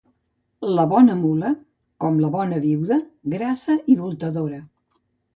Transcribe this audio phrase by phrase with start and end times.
[0.77, 1.49] La bona mula,
[2.05, 2.97] com la bona viuda,
[3.33, 4.59] grassa i voltadora.